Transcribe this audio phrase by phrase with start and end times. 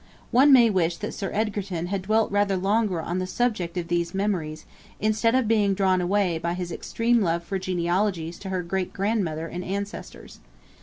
[0.31, 4.15] One may wish that Sir Egerton had dwelt rather longer on the subject of these
[4.15, 4.65] memoirs,
[4.99, 9.45] instead of being drawn away by his extreme love for genealogies to her great grandmother
[9.45, 10.39] and ancestors.